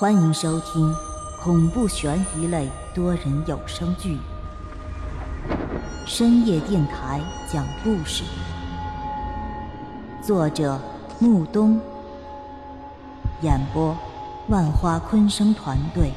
[0.00, 0.94] 欢迎收听
[1.42, 4.16] 恐怖悬疑类多人有声剧
[6.06, 7.20] 《深夜电台
[7.52, 8.22] 讲故事》，
[10.24, 10.80] 作者
[11.18, 11.80] 木冬，
[13.42, 13.98] 演播
[14.48, 16.12] 万花昆声团队，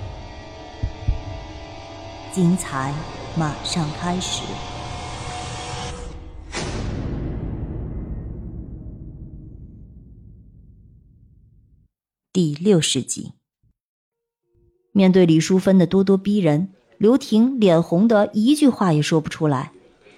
[2.31, 2.93] 精彩
[3.35, 4.43] 马上开始。
[12.31, 13.40] 第六十集。
[14.91, 19.71] 面对李淑芬的咄咄逼人，刘婷脸红的一句话也说不出来。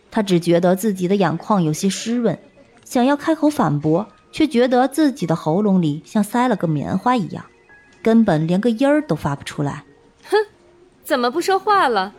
[0.10, 2.38] 她只觉得自己的眼眶有些湿润，
[2.84, 7.46] 想要开口反驳，却觉得自己的喉咙里像塞了个棉花一样，
[8.02, 9.84] 根本连个音儿都发不出来。
[10.26, 10.38] 哼，
[11.04, 12.14] 怎么不说话了？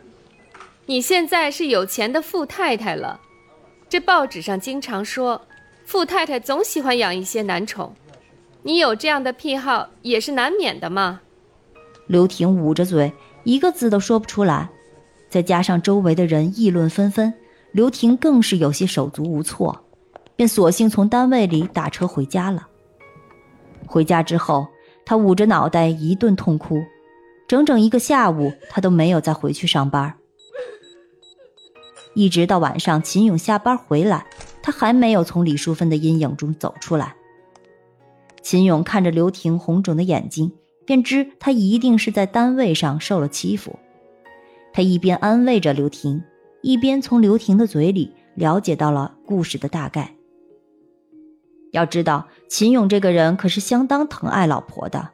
[0.87, 3.21] 你现在是有钱的富太太了。
[3.89, 5.43] 这报纸上经常说，
[5.85, 7.95] 富太太总喜欢养一些男宠。
[8.63, 11.21] 你有这样的癖好也是难免的嘛。
[12.07, 13.13] 刘婷捂着嘴，
[13.45, 14.69] 一个字都说不出来。
[15.29, 17.33] 再加上周围的人议论纷纷，
[17.73, 19.77] 刘婷更是有些手足无措，
[20.37, 22.69] 便索性从单位里打车回家了。
[23.87, 24.67] 回家之后，
[25.05, 26.83] 她捂着脑袋一顿痛哭，
[27.49, 30.15] 整整一个下午，她都没有再回去上班。
[32.15, 34.25] 一直到晚上，秦勇下班回来，
[34.63, 37.17] 他还没有从李淑芬的阴影中走出来。
[38.41, 40.53] 秦勇看着刘婷红肿的眼睛，
[40.85, 43.79] 便知他一定是在单位上受了欺负。
[44.73, 46.23] 他一边安慰着刘婷，
[46.63, 50.15] 一边从刘婷的嘴里了解到了故事的大概。
[51.73, 55.11] 要知道，秦勇这个人可是相当疼爱老婆的，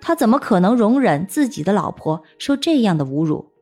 [0.00, 3.52] 他怎么可能容忍自己的老婆受这样的侮辱？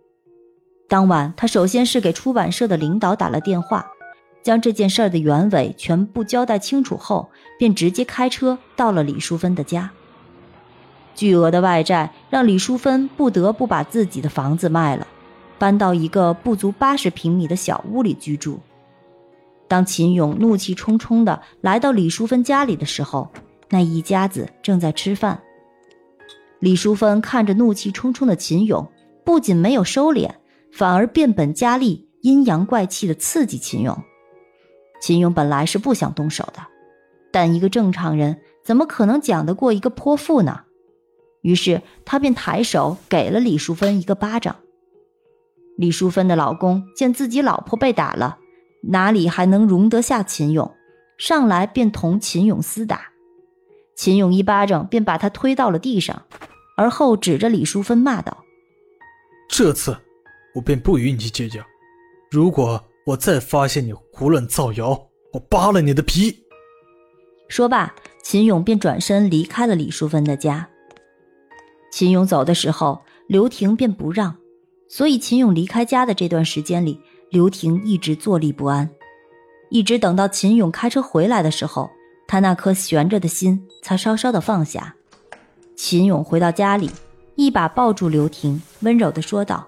[0.88, 3.86] 当晚，他首先是给出版社的领导打了电话。
[4.42, 9.90] 将这件事的原委全部交代清楚后，便直接开车到了李淑芬的家。
[11.14, 15.06] 巨额的外债让李淑芬不得不把自己的房子卖了，
[15.58, 18.58] 搬到一个不足八十平米的小屋里居住。
[19.66, 23.30] 当秦勇怒气冲冲地来到李淑芬家里的时候，
[23.70, 25.40] 那一家子正在吃饭。
[26.58, 28.86] 李淑芬看着怒气冲冲的秦勇，
[29.24, 30.30] 不仅没有收敛，
[30.72, 33.96] 反而变本加厉，阴阳怪气地刺激秦勇。
[35.00, 36.60] 秦勇本来是不想动手的，
[37.30, 40.60] 但一个正常人怎么可能讲得过一个泼妇呢？
[41.44, 44.56] 于是他便抬手给了李淑芬一个巴掌。
[45.76, 48.38] 李淑芬的老公见自己老婆被打了，
[48.82, 50.74] 哪里还能容得下秦勇，
[51.18, 53.10] 上来便同秦勇厮打。
[53.94, 56.22] 秦勇一巴掌便把他推到了地上，
[56.76, 58.44] 而后指着李淑芬骂道
[59.48, 59.96] ：“这次
[60.54, 61.60] 我便不与你计较，
[62.30, 66.34] 如果……”我再发现你胡乱造谣，我扒了你的皮！
[67.50, 70.66] 说罢，秦勇便转身离开了李淑芬的家。
[71.94, 74.34] 秦勇走的时候，刘婷便不让，
[74.88, 77.00] 所以秦勇离开家的这段时间里，
[77.30, 78.90] 刘婷一直坐立不安。
[79.70, 81.88] 一直等到秦勇开车回来的时候，
[82.26, 84.92] 他那颗悬着的心才稍稍的放下。
[85.76, 86.90] 秦勇回到家里，
[87.36, 89.64] 一把抱住刘婷，温柔的说道：“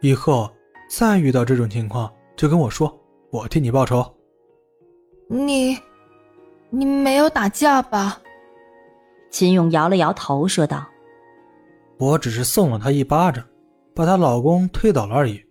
[0.00, 0.48] 以后
[0.88, 2.08] 再遇到这种情况。”
[2.38, 2.96] 就跟我说，
[3.30, 4.06] 我替你报仇。
[5.28, 5.76] 你，
[6.70, 8.20] 你没有打架吧？
[9.32, 10.86] 秦勇摇了摇头，说道
[11.98, 13.44] ：“我只是送了她一巴掌，
[13.94, 15.42] 把她老公推倒了而已。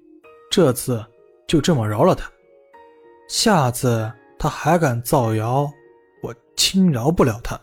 [0.49, 1.05] 这次
[1.47, 2.31] 就这么饶了她，
[3.27, 5.69] 下次她还敢造谣，
[6.23, 7.59] 我轻饶不了她。”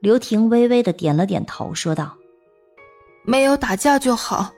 [0.00, 2.16] 刘婷微微的点了点头，说道
[3.24, 4.52] ：“没有打架就好，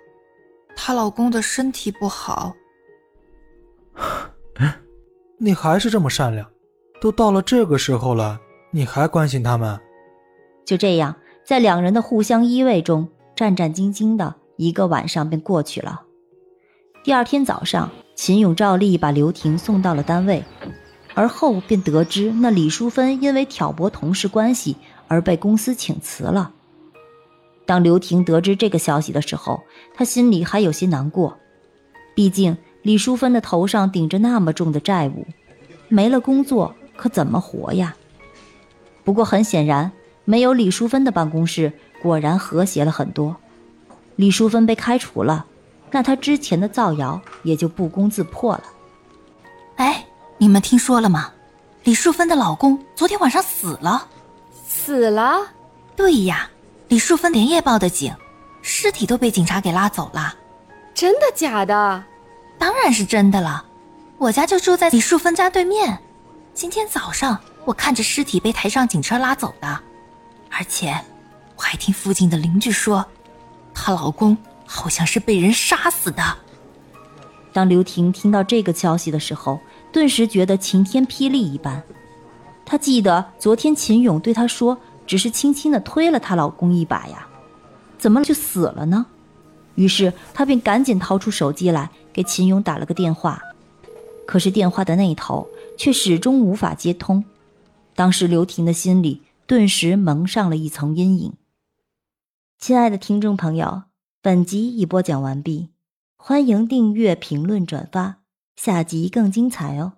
[0.77, 2.55] 她老公的身体不好。”
[5.41, 6.51] 你还是这么善良，
[7.01, 8.41] 都到了这个时候了，
[8.73, 9.79] 你还关心他们？
[10.65, 11.15] 就这样，
[11.49, 16.03] 在两人的互相依偎中，战战兢兢的一个晚上便过去了。
[17.03, 20.45] 第二天早上，秦勇照例把刘婷送到了单位，
[21.15, 24.77] 而后便得知那李淑芬因为挑拨同事关系
[25.07, 26.53] 而被公司请辞了。
[27.65, 29.63] 当刘婷得知这个消息的时候，
[29.95, 31.39] 她心里还有些难过，
[32.15, 32.55] 毕竟。
[32.83, 35.27] 李淑芬的头上顶着那么重的债务，
[35.89, 37.97] 没了工作可怎么活呀？
[39.03, 39.91] 不过很显然，
[40.29, 41.73] 没有李淑芬的办公室
[42.03, 43.35] 果然和谐了很多。
[44.17, 45.47] 李淑芬被开除了，
[45.91, 48.65] 那她之前的造谣也就不攻自破了。
[49.77, 50.05] 哎，
[50.37, 51.33] 你们听说了吗？
[51.85, 54.07] 李淑芬的老公昨天晚上死了。
[54.67, 55.41] 死了？
[55.97, 56.51] 对呀，
[56.89, 58.15] 李淑芬连夜报的警，
[58.61, 60.35] 尸体都被警察给拉走了。
[60.93, 62.05] 真的假的？
[62.59, 63.65] 当然是真的了，
[64.19, 65.99] 我家就住在李淑芬家对面。
[66.53, 69.81] 今天早上我看着尸体被抬上警车拉走的，
[70.51, 70.89] 而且
[71.57, 73.07] 我还听附近的邻居说，
[73.75, 74.37] 她老公
[74.67, 76.23] 好像是被人杀死的。
[77.53, 79.59] 当刘婷听到这个消息的时候，
[79.93, 81.83] 顿时觉得晴天霹雳一般。
[82.65, 87.27] 她记得昨天秦勇对她说，只是轻轻的推了她老公一把呀，
[87.99, 89.07] 怎么就死了呢？
[89.75, 93.41] 于是她便赶紧掏出手机来给秦勇打了个电话，
[94.27, 97.25] 可是电话的那头却始终无法接通。
[97.95, 101.33] 当时刘婷的心里顿时蒙上了一层阴影。
[102.59, 103.85] 亲爱的听众朋友，
[104.21, 105.71] 本集已播讲完毕。
[106.17, 108.21] 欢迎订阅、评论、转发，
[108.57, 109.95] 下集更精彩哦！